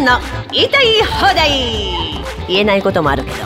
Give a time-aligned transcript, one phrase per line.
[0.00, 0.18] んの
[0.52, 1.50] 言いたい放題
[2.48, 3.36] 言えないこともあるけど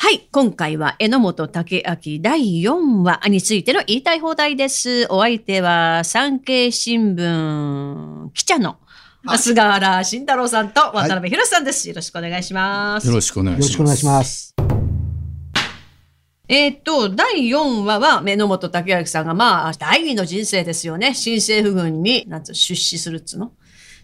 [0.00, 0.28] はい。
[0.30, 5.06] 今回は、榎本武明第4話についての言いたい放題です。
[5.10, 8.78] お相手は、産経新聞記者の
[9.36, 11.88] 菅原慎太郎さんと渡辺博さんです。
[11.88, 13.08] よろしくお願いします。
[13.08, 13.66] よろしくお願いします。
[13.66, 14.54] よろしくお願いします。
[16.48, 21.12] えーっと、第4話は、榎本武明さんが、まあ、第二の人生ですよね。
[21.12, 23.52] 新政府軍に、なんつう、出資するっつうの？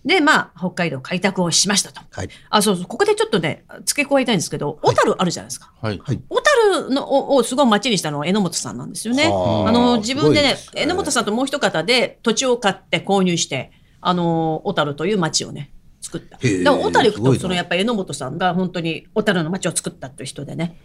[0.04, 2.02] で、まあ、北海道開拓をしましたと。
[2.10, 2.28] はい。
[2.50, 5.72] あ、そうそう、ここでちょっとね、付け加えたいんですけど、小樽あるじゃないですか。
[5.80, 6.00] はい。
[6.02, 6.22] はい。
[6.28, 9.24] 小樽のををすごい町にしたのは榎本さんなんですよね。
[9.28, 13.72] はああの、自分でね、榎本さんともう一方で土地を買って購入して、
[14.02, 15.72] あの、小樽という町をね、
[16.02, 16.36] 作った。
[16.36, 20.76] へえだから小樽行くと、そのやっぱり榎本さんが本当に小樽の町を作ったという人でね、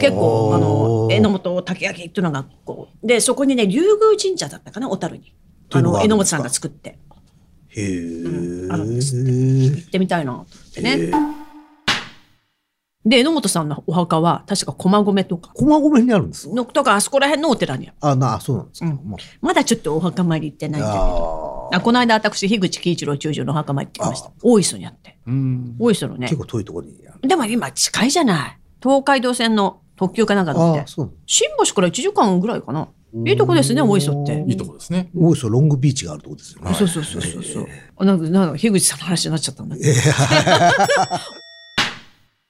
[0.00, 5.32] 結構、あの、榎本武明っていうのがこう、で、そこにね、竜宮神社だったかな、小樽に。
[5.72, 6.98] あの、榎本さんが作って、
[7.76, 8.68] へえ。
[8.70, 11.10] あるんです行ってみたいなと思ってね。
[13.06, 16.54] で、榎本さんのお墓は、確か駒込とか、駒込にあるんですか？
[16.54, 18.86] のとか、あそこら辺のお寺にあるあ、な、そうなんですか。
[18.86, 21.68] うんままだちょっとお墓参り行ってないんだけど。
[21.72, 24.32] ああこの間私、樋口喜一郎中将のお墓参り行ってきましたあ。
[24.42, 25.18] 大磯にあって。
[25.26, 25.76] うん。
[25.78, 26.36] 大磯のね結。
[26.36, 26.94] 構遠いところに。
[27.22, 28.58] でも今近いじゃない。
[28.82, 30.80] 東海道線の特急かなんか乗って。
[30.80, 31.12] あそう。
[31.26, 32.88] 新橋から1時間ぐらいかな。
[33.26, 34.44] いいとこですね、大磯って。
[34.48, 35.10] いいとこですね。
[35.14, 36.74] 大磯ロングビーチがあるとこですよね。
[36.74, 37.66] そうそうそうそうそう。
[37.96, 39.88] あなんか、なんか、樋口さんの話になっちゃったんだけど。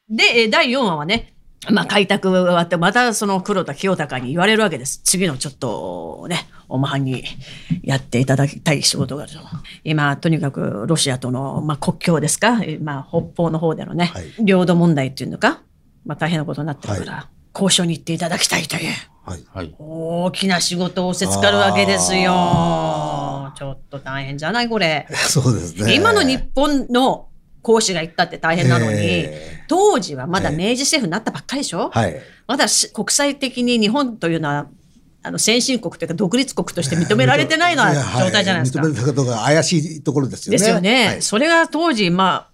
[0.09, 1.35] で、えー第4話はね、
[1.70, 5.01] まあ、開拓終わって、またその黒田清隆に言われるわけです。
[5.05, 7.25] 次のちょっとね、おまはんに
[7.83, 9.39] やっていただきたい仕事があると。
[9.83, 15.62] 今、とにかくロシアとの、まあ、国境ですか、えーまあ、北方の方でのね、はい領土問題っていうのか、
[16.05, 18.92] まあ、大変なことになってるから、交渉に行っていただきたいという。
[19.24, 19.44] はい。
[19.55, 19.74] はい。
[19.78, 23.52] 大きな仕事を仰せつかるわけですよ。
[23.56, 24.69] ちょっと大変じゃない？
[24.69, 25.06] これ。
[25.11, 25.94] そうですね。
[25.94, 27.28] 今の日本の
[27.62, 32.20] 講師が行ったって大変なのに、え当時はまだ明治政府になったばっかりでしょ、はい。
[32.46, 34.67] まだし国際的に日本というのは、
[35.23, 38.83] あの先進国というか独立国として認められてないような状態じゃないですか。
[38.83, 40.58] 認めたことが怪しいところですよね。
[40.58, 42.54] ですよね、はいそれが当時、まあ、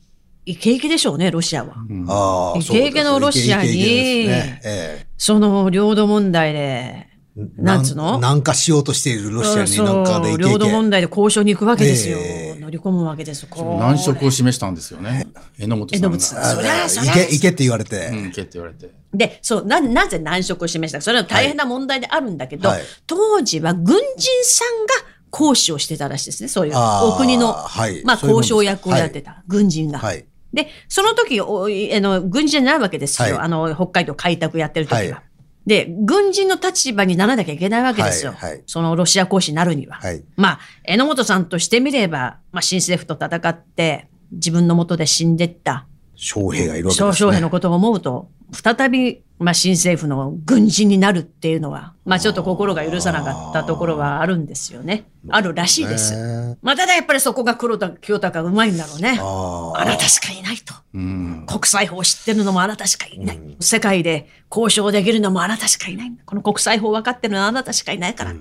[0.51, 1.75] イケイケでしょうね、ロシアは。
[2.09, 7.11] ああ、イケイケのロシアにそうですイケイケですねえその領土問題で、え
[7.57, 12.19] なんつうの南下しようとしているロシアになんかでイケイケそう領土問題で交渉に行くわけですよ。
[12.19, 13.49] ええ乗り込むわけですよ。
[13.51, 15.27] こう難色を示したんですよね。
[15.59, 16.09] 榎本さんが。
[16.09, 18.09] 榎本さんそりゃそりゃいけ、いけって言われて。
[18.09, 18.91] うん、けって言われて。
[19.13, 21.03] で、そう、な、なぜ難色を示したか。
[21.03, 24.01] それは大変な問題であるんだけど、はい当時は軍人
[24.45, 24.95] さんが
[25.31, 26.49] 講師をしてたらしいですね。
[26.49, 29.99] そういう、お国の、はいまあ、交渉役をやってた、軍人が。
[29.99, 30.27] はい。
[30.53, 31.69] で、その時、おあ
[32.01, 33.37] の、軍人になるわけですよ。
[33.37, 34.99] はいあの、北海道開拓やってる時は。
[34.99, 35.31] はい
[35.67, 38.33] で、軍人の立場にならなきゃいけないわけですよ。
[38.33, 39.97] はいはいそのロシア講師になるには。
[39.97, 47.13] はいまあ、榎本さんとしてみれば、まあ、新政府と戦って、自分のもとで死んでった将兵がいるわけですね。
[47.13, 55.05] 少将兵のことを思うと、再び、まあ、新政府の軍人になるっていうのは、まあ、ちょっと心が許さなかったところはあるんですよね。
[55.29, 56.15] あるらしいです。
[56.15, 59.19] ねまあ、ただやっぱりそこが黒田清隆がうまいんだろうね。
[59.21, 60.75] ああなたしかいないと。
[60.95, 61.45] うん。
[61.47, 63.57] 国際法を知ってるのもあなたしかいない。
[63.61, 66.13] 世界で交渉できるのもあなたしかいない。
[66.27, 68.35] この国際法分かってるのはあなたしかいないから。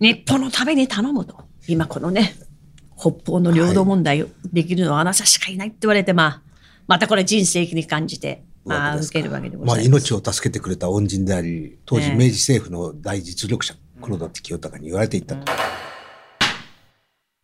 [0.00, 1.44] 日本のために頼むと。
[1.68, 2.34] 今このね、
[2.96, 6.42] 北方の領土問題をできるのはあなたしかいないって言われて、まあ、
[6.88, 8.42] またこれ人生に感じて、
[8.74, 9.86] わけでごまます。
[9.86, 15.52] 命を助けてくれた恩人であり、当時ね明治政府の大実力者、黒田清隆に言われていたと。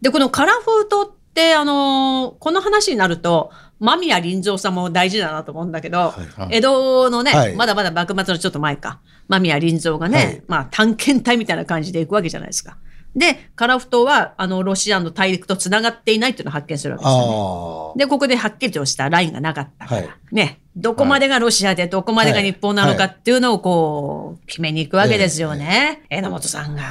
[0.00, 6.14] で、このカラフートって、あのーこの話になると、間宮林蔵さんも大事だなと思うんだけど、は
[6.50, 12.76] い江戸のね、はいまだまだ幕末のちょっと前か、間宮林蔵がね、はいまあ探検隊みたいな感じで行くわけじゃないですか。
[13.16, 17.26] で、カラフトは、あの、ロシアの大陸と繋がっていないっていうのを発見するわけですよね。
[17.28, 17.98] ああ。
[17.98, 26.02] で、ここではっきりとしたラインがなかったから、はいね、どこまでがロシアでどこまでが日本なのかっていうのをこう、決めに行くわけですよね。
[26.10, 26.82] 榎本さんが。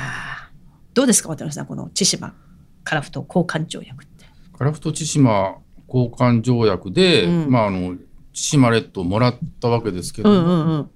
[0.94, 2.34] どうですか、渡辺さん、この千島、
[2.84, 4.26] カラフト交換条約って。
[4.58, 5.58] カラフト千島
[5.88, 7.98] 交換条約で、うんまあ、あの、
[8.32, 10.90] 千島列島をもらったわけですけど、うんうんうん。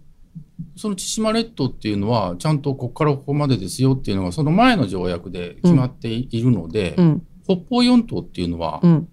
[0.77, 9.09] その千島列島っていうのは、ちゃんとここからここまでですよっていうのが、その前の条約で決まっているので、うん北方四島っていうのは、うん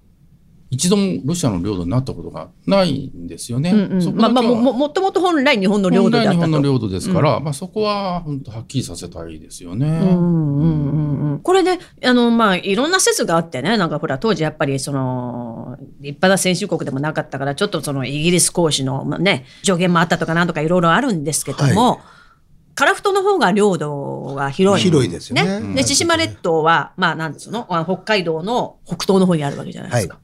[0.75, 3.71] 一度もロシアの領土になったことがないんですよね。
[3.71, 4.17] うんうん。
[4.17, 6.37] まあまあ、も、ももともと本来日本の領土であったと。
[6.39, 9.87] 本来日本の領土ですから、まあそこは本当はっきりさせたいですよね。
[9.87, 22.01] うんうんうんうんこれね、あの、まあ、いろんな説があってね、なんかほら、当時やっぱり、その、立派な先進国でもなかったから、ちょっとそのイギリス公使の、まあね、助言もあったとかなんとかいろいろあるんですけども、
[22.75, 24.85] 樺太の方が領土が広い。
[24.85, 25.43] 広いですよね。
[25.43, 30.19] うんで、千島列島は、まあ、なんつうの、あ北海道の北東の方にあるわけじゃないですか。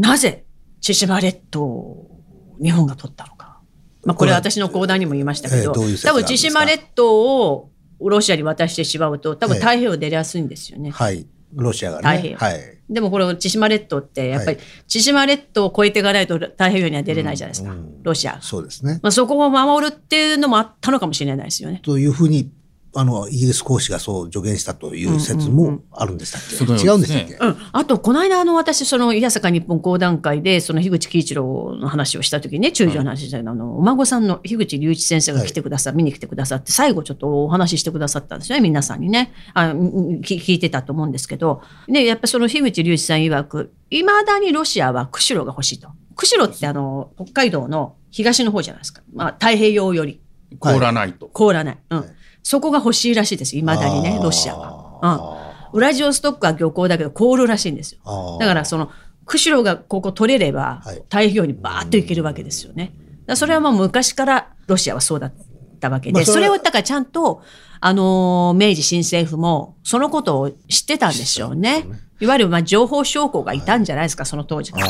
[0.00, 0.44] なぜ、
[0.80, 2.22] 千島列島を
[2.62, 3.60] 日本が取ったのか。
[4.04, 7.70] まあ、これは私の講談にも言いましたけど、ええどういう説多分千島列島を
[8.00, 10.90] ロシアに渡してしまうと、多分ええ太平洋出やすいんですよね。
[10.90, 11.26] はい。
[11.52, 12.30] ロシアが太平洋。
[12.30, 12.78] ねはい。
[12.88, 18.40] でもこれ、千島列島って、やっぱりは、千島列島を越えていかないと太平洋には出れないじゃないですか、うんロシア。
[18.40, 19.00] そうですね。
[19.02, 21.80] まあ、そこを守るっていうのもあったのかもしれないですよね。
[21.82, 22.50] というふうに、
[22.92, 27.68] あの、イギリス公使がそう助言したという説もあるんでしたっけ、その違ようんですねでしたっけ、うん。
[27.72, 39.32] あと、この間、あの、私、その、いやさか日本講談会で、その、樋口喜一郎の話をしたときにね、中女の話で、あの、お孫さんの樋口隆一先生が来てくださ、見に来てくださって、最後ちょっとお話ししてくださったんですよね、皆さんにね。
[39.54, 45.90] あ聞いてたと思うんですけど、ね、やっぱその樋口隆一さん曰く、未だにロシアは釧路が欲しいと。
[46.16, 49.02] 釧路ってあの、北海道の東の方じゃないですか。
[49.14, 50.20] まあ、太平洋より
[50.58, 51.28] 凍らないと。
[51.28, 51.78] 凍らない。
[51.90, 51.98] うん。
[52.00, 52.08] はい
[52.42, 55.40] そこが欲しいらしいです、未だにね、ロシアは。
[55.72, 55.78] うん。
[55.78, 58.38] ウラジオストックは漁港だけど凍るらしいんですよ。
[58.40, 58.90] だからその
[59.24, 62.92] 釧路がここ取れればはい太平洋にバーッと行けるわけですよね。
[63.26, 65.32] だそれはもう昔からロシアはそうだっ
[65.78, 67.42] たわけで、まあそれをだからちゃんと、
[67.80, 71.86] あのー明治新政府もそのことを知ってたんでしょうね。
[72.20, 74.88] いわゆるまあ情報証拠がいたんじゃないですか、その当時から。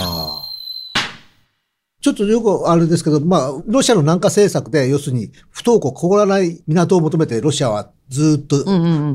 [2.00, 8.64] ちょっとよくあれですけど、まあ、ロシアの南下政策で、要するに、不登校、凍らない港を求めて、ロシアはずっと。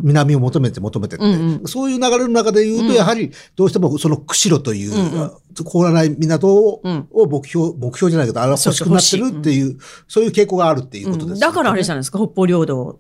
[0.04, 5.32] 南を求めて求めてって、うんうそういう流れの中で言うと、やはり、どうしてもその釧路という、
[5.64, 6.82] 凍らない港を,、
[7.28, 11.40] 目標、目標じゃないけど、あれは欲しくなってるっていう、そういう傾向があるっていうことです、うん。
[11.40, 13.00] だからあれじゃないですか、北方領土を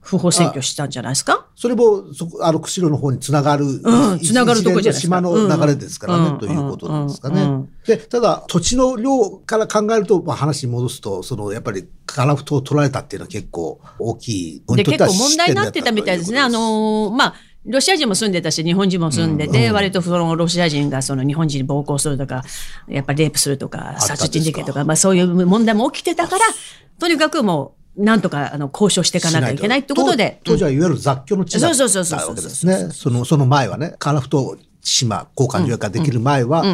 [0.00, 1.48] 不法占拠したんじゃないですか？
[1.54, 5.18] それも、そこ、あの、釧路の方につながる、うん繋がるとこじゃないですか？
[5.18, 7.42] 島の流れですからね、うんということなんですかね。
[7.42, 14.62] うんうんで、ただ、土地の量から考えると、まあ、話に戻すと、その、やっぱり、樺太を取られたっていうのは結構大きい。
[14.76, 16.38] で、結構問題になってたみたいですね。
[16.38, 17.34] あのーまあ、
[17.64, 22.42] ロシア人も住んでたし、日本人も住んでて、割とそのロシア人がその日本人に暴行するとか、
[22.88, 26.44] やっぱりレイプするとか殺人事件とか、まあそういう問題も起きてたから、
[26.98, 30.40] とにかくもう、なんとかあの交渉していかなきゃいけないってことで。
[30.44, 32.90] 当当時はいわゆる雑居の地だったわけですね。
[32.92, 36.64] その、その前はね、樺太島交換条約ができる前は。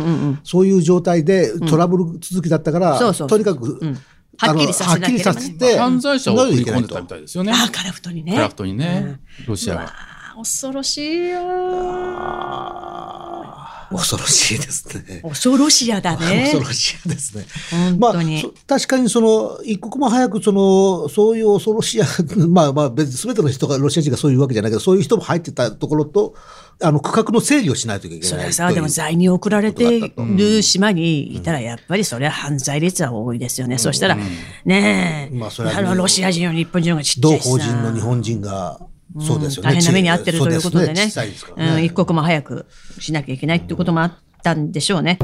[0.45, 3.99] そういう状態でトラブル続きだったから、とにかく、うん
[4.37, 7.53] はっきりさせなければねはっきりさせて、犯罪者を送り込んでたみいたいですよね。
[7.53, 8.33] ああ、カラフトにね。
[8.33, 9.83] クラフトにね、ロシアが。
[9.83, 9.87] あ
[10.35, 11.41] あ、恐ろしいよ。
[13.99, 15.21] 恐ろしいですね。
[15.23, 16.61] 恐ろしやだね恐。
[16.61, 17.45] ろしいですね。
[17.71, 18.35] 本当に。
[18.35, 22.07] まあ、そ確かにその、一刻も早くその、そういう恐ろしや、
[22.49, 26.35] まあまあ別に全ての人が、ロシア人がそういうわけじゃないけど、そういう人も入ってたところと、
[26.83, 28.25] あの、区画の整理をしないといけない。
[28.25, 33.79] それはさ、でも在に送られている島にいたら、やっぱりそれは犯罪率は多いですよね。
[33.79, 34.17] そしたら、
[34.65, 38.81] ねえ、まあそれはあの、ロシア人より日本人がちっちゃ同いしさ法人の日本人が、
[39.21, 39.71] そうですよね。
[39.71, 42.67] 大変な目に遭ってるということでねす小さいですからねうん、一刻も早く
[42.99, 45.19] しなきゃいけないっていうこともあったんでしょうね。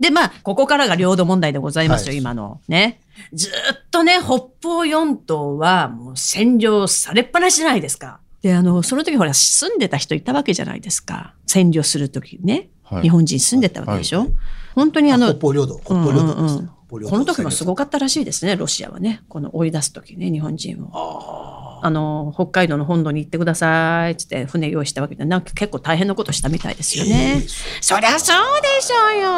[0.00, 2.60] で、まあ、ここからが領土問題でございますよ、はい今の。
[2.68, 3.00] ね。
[3.32, 3.52] ずっ
[3.90, 8.20] とね、北方四島はもう占領されっぱなしじゃないですか。
[8.42, 11.34] で、あの、その時ほら、住んでた人いたわけじゃないですか。
[11.46, 12.68] 占領する時ね。
[12.82, 14.28] はい日本人住んでたわけでしょ、はい
[14.74, 16.62] 本当にあの、北方領土、北方領土ですね。
[16.62, 19.22] うんこの時もすごかったらしいですね、ロシアはね。
[19.28, 21.53] この追い出す時ね、日本人を。
[21.84, 27.42] あの、北海道の本土に行ってくださいっつって船用意したわけで、なんか結構大変なことしたみたいですよね。
[27.82, 29.30] そりゃそうでしょうよ。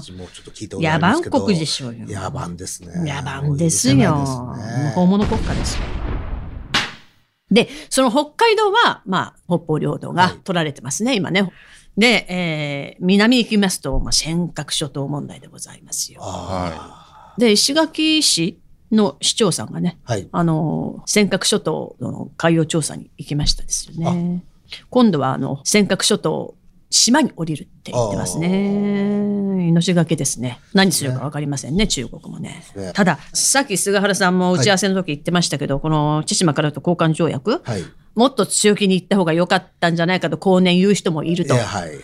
[0.00, 2.06] 私もちょっと聞いたことあ野蛮国でしょうよ。
[2.06, 2.92] 野蛮ですね。
[3.00, 3.94] 野蛮ですよ。
[3.94, 5.82] 許せないですね大物国家ですよ。
[7.50, 11.52] で、その北海道は、まあ、北方領土が取られてますね、今ね。
[11.98, 16.20] で、えー南行きますと、まあ、尖閣諸島問題でございますよ。
[16.22, 18.61] あで、石垣市
[18.92, 20.28] の市長さんがね、あはい。
[20.30, 24.44] あの、尖閣諸島の海洋調査に行きましたですよね。
[24.90, 26.54] 今度は、あの、尖閣諸島、
[26.90, 29.68] 島に降りるって言ってますね。
[29.68, 30.60] 命がけですね。
[30.74, 32.62] 何するか分かりませんね、中国もね。
[32.76, 37.82] ねただ、さっき菅原さんも打ち合わせの時言ってましたけど、この千島からと交換条約、はい。
[38.14, 41.98] もっと強気に言った方が良かったんじゃないかと後年言う人もいるといやはい、はい。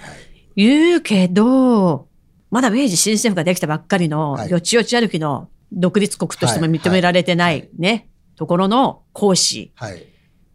[0.57, 2.09] 言うけど、
[2.51, 10.07] まだ明治新政府ができたばっかりの、はいよちよち歩きの独立国としても認められてなはいいね、ところの講師はい。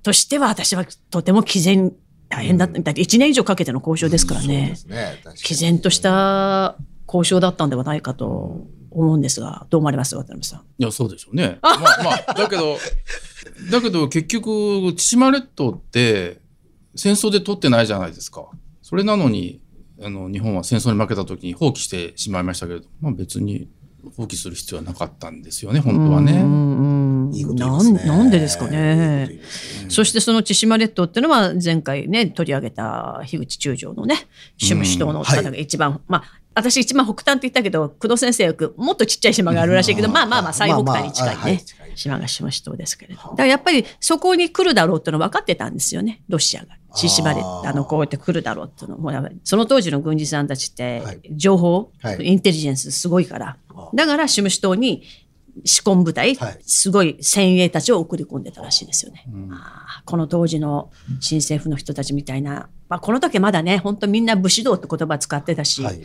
[0.03, 1.93] としては私はとても毅然、
[2.29, 2.79] 大変だった。
[2.79, 4.73] だって1年以上かけての交渉ですからね。
[4.75, 5.21] すね。
[5.45, 6.77] 毅然とした
[7.07, 10.59] 交渉だったんではないかと思うんですが、どう思われます渡辺さん？
[10.77, 11.59] いや、そうでしょうね。
[11.63, 12.77] まあまあ、だけど、
[13.71, 16.41] だけど結局、千島列島って
[16.95, 18.47] 戦争で取ってないじゃないですか。
[18.81, 19.61] それなのに、
[20.01, 23.69] あの、日本は戦争に負けた時に放棄してしまいましたけれど、まあ別に、
[24.15, 26.33] 放棄する必要はなかったんですよね、本当はね。
[26.33, 29.27] なんなんでですかね。
[29.27, 29.39] 言い。
[29.39, 29.89] ますね。
[29.89, 34.27] そしてその千島列島っていうのは前回ね取り上げた樋口中将のね
[34.61, 36.23] 趣味主導の方が一番、まあ
[36.55, 40.13] 私一番北端って言ったけど工藤先生よくもっとちっちゃい島があるらしいけど、うん。
[40.13, 41.59] まあまあまあ最北端に近いね、まあまあは
[41.95, 46.77] 島が島ですけれどだからやっぱりそこに来るだろうっていうの分かってたんですよねロシアが。
[46.95, 51.21] 千島列あのこうやって来るだろうっていうのもやっぱりその当時の軍事さんたちってはい。
[51.31, 52.27] 情報、はい。
[52.27, 55.03] インテリジェンスすごいからあだからシムシ島に
[55.65, 56.59] 仕込部隊、はい。
[56.65, 59.25] すごい先鋭たちを送り込んでたらしいですよね。
[59.51, 66.01] あーこの当時の新政府の人たちみたいな、まあ、この時まだね本当みんな武士道って言葉使ってたし、はい。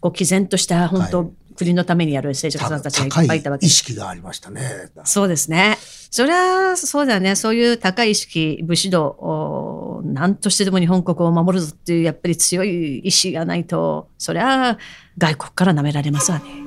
[0.00, 3.78] こう毅然とした本当、はい国のためにやる政治家さんたちがいっぱいいたわけ意です。
[3.80, 4.90] 識がありましたね。
[5.04, 5.78] そうですね。
[6.10, 14.76] そりゃそうだねそういう高い意識武士道お何としてでも日本国を守るぞっていうやっぱり強い意志がないとそりゃ
[15.16, 16.44] 外国から舐められますわね。
[16.44, 16.62] はい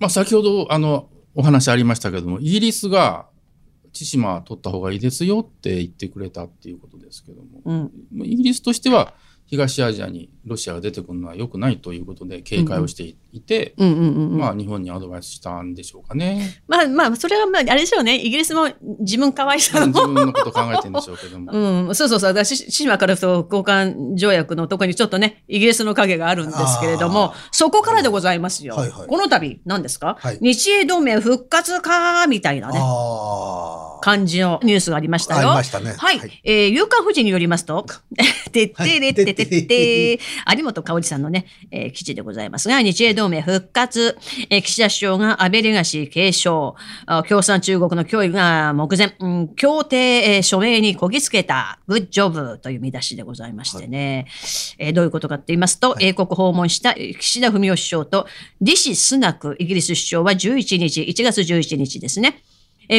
[0.00, 3.26] まあ、先ほどあのお話ありましたけどもイギリスが
[3.92, 7.90] 千島取った方がいいですよって言ってくれたっていうことですけどもうん
[8.24, 9.14] イギリスとしては
[9.48, 16.62] 東アジアにロシアが出てくるのは良くないということで警戒をしていて、うんうんうんうんまあ、日本にアドバイスしたんでしょうかね。
[16.66, 18.16] まあまあ、それはまあ、あれでしょうね。
[18.16, 18.68] イギリスも
[19.00, 20.08] 自分可愛さ自の。
[20.08, 21.52] 分のこと考えてるんでしょうけども。
[21.52, 22.30] うん、そうそうそう。
[22.30, 28.74] 私、千島からそう交換条約のとこにちょっとね、イギリスの影があるんですけれどもそこからでございますよ。
[28.74, 32.80] はいはいこの度、何ですか、はい日英同盟復活かみたいなね。
[34.00, 35.50] 感じのニュースがありましたよ。
[35.50, 36.18] ありましたねはい。
[36.18, 37.84] はいえー、夕刊富士によりますと、
[38.52, 44.16] てってれってってって、はい有本香織さんのね、えー記事でございますが、日英同盟復活、
[44.50, 54.26] えー岸田首相が安倍レガシー継承、あ共産中国の脅威が目前、うん協定、えー署名にこぎつけた、グッジョブという見出しでございましてね、
[54.78, 58.26] えーどういうことかって言いますと、英国訪問したえー岸田文雄首相と、
[58.60, 62.47] リシ・スナク、イギリス首相は11日、1月11日ですね、えー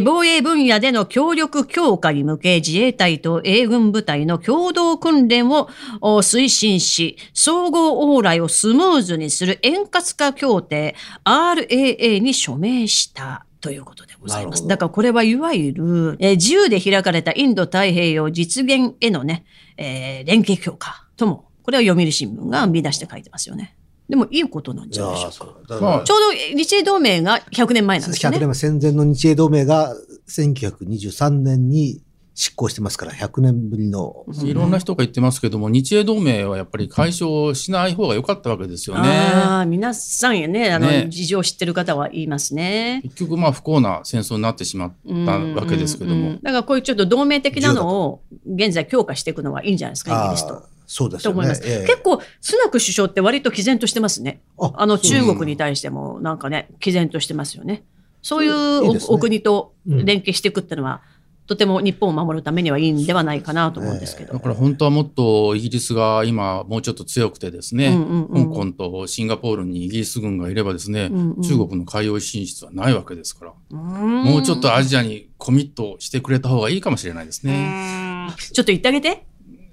[0.04, 5.68] 防衛分野での協力強化に向け自衛隊と英軍部隊の共同訓練を
[6.02, 13.46] お推進し、総合往来をスムーズにする円滑化協定 RAA に署名した。
[13.62, 14.66] ということでございます。
[14.68, 19.44] だからこれはいわゆる、えー自由で開かれたインド太平洋実現へのね、
[19.76, 23.76] えー連携強化とも、これは読売新聞が見出して書いてますよね。
[24.10, 25.80] でもいいことなんいじゃないでしょうか。
[25.80, 28.48] まあちょうど日英同盟が100年前なんですよ100ね年。
[28.48, 29.96] 前戦前の日英同盟が
[30.28, 32.02] 1923年に
[32.34, 34.26] 執行してますから、100年ぶりの。
[34.44, 39.10] いろんな人が言ってますけども、日英同盟はやっぱり解消しない方が良かったわけですよね。
[39.10, 43.02] ああ、皆さんやね、あの、ね事情を知ってる方は言いますね。
[43.04, 44.94] 結局まあ不幸な戦争になってしまっ
[45.26, 46.42] たわけですけどもうんうんうん。
[46.42, 50.64] だからこういうちょっと同盟的なのを現在強化していくのはいいんじゃないですか、イギリスと。
[50.92, 51.62] そうですよと思います。。
[51.62, 54.42] ねええ結構、スナク首相って割と毅然としてますね。
[54.60, 57.84] ああの中国に対してもなんかね、毅然としてますよね。
[58.24, 61.04] そういうおねお国とうん連携していくっていうのは、
[61.46, 64.34] とても日本を守るためにはいいんではないかなと思うんですけど。
[64.34, 78.34] だから本当はもっとイギリスが今もうちょっと強くてですね、うんうんうん香港とシンガポールにイギリス軍がいればですね、うんうん中国の海洋進出はないわけですから、ももうちょっとアジアにコミットしてくれた方がいいかもしれないですね。
[78.38, 79.29] ちょっと言ってあげて。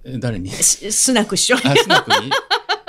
[0.06, 0.50] え誰に？
[0.50, 1.72] ススナク首相。
[1.72, 2.30] あ、スナクに？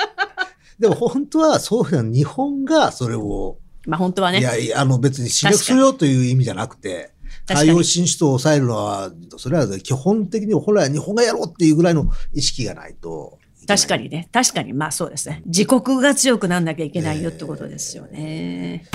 [0.79, 3.57] でも本当はそういうのは日本がそれを、
[3.88, 4.41] まあ本当はいね。
[4.41, 7.12] やいや、あの別に刺激するよという意味じゃなくて、
[7.47, 13.77] 海洋進出を抑えるのは、それは基本的に本来は日本がやろうっていうぐらいの意識がないとない。
[13.77, 14.29] 確かにね。
[14.31, 15.41] 確かに、まあそうですね。
[15.45, 18.86] 自国が強くなんなきゃいけないよってことですよね。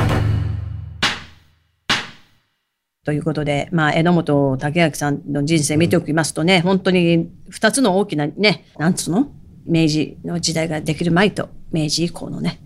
[3.05, 9.33] ということで、まあ、榎本武明さんの人生見ておきますとね、本当に二つの大きなね、なんつうの？
[9.67, 12.61] 明治の時代ができる前と明治以降のね。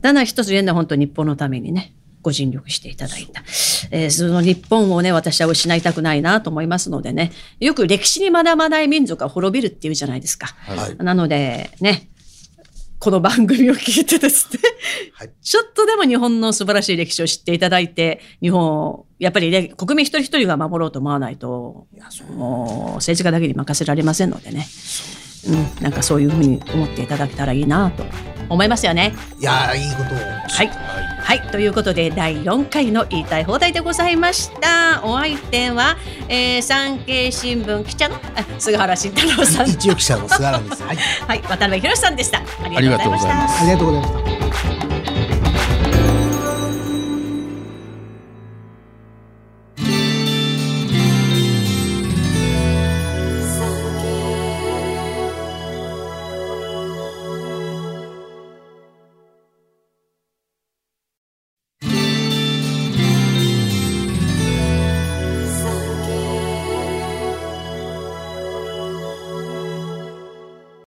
[0.00, 3.42] だな一つ言えるのは本当日本のためにね、ご尽力していただいた。
[3.92, 10.48] えーその日本をね、私は失いたくないなと思いますのでね、よく歴史に学ばない民族は滅びるっていうじゃないですか。
[10.48, 10.96] はい。
[11.04, 12.08] なので、ね、
[13.02, 14.60] この番組を聞いてですね、
[15.14, 15.30] はい。
[15.42, 21.88] ちょっとでも日本の素晴らしい歴史を知っていただいて、日本を、やっぱりね、国民一人一人が守ろうと思わないと、
[22.30, 28.04] もう政治家だけに任せられませんのでね、うん、なんかそういうふうに思っていただけたらいいなと
[28.48, 29.14] 思いますよね。
[29.40, 30.18] いやー、いいことを。
[30.18, 30.68] はい。
[30.68, 31.40] はいはい。
[31.50, 35.02] ということで、第4回の言いたい放題でございました。
[35.04, 35.96] お相手は、
[36.28, 40.82] えー、産経新聞記者のあ菅原慎太郎さん一応記者の菅原です。
[40.82, 40.96] はい。
[40.96, 42.38] はい、渡辺博さんでした。
[42.38, 44.21] あありがとうございますありがとうございました。